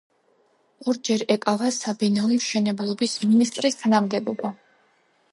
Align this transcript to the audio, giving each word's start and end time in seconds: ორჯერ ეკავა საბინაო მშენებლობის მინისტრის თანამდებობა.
ორჯერ 0.91 1.23
ეკავა 1.33 1.67
საბინაო 1.75 2.29
მშენებლობის 2.31 3.13
მინისტრის 3.25 3.77
თანამდებობა. 3.83 4.51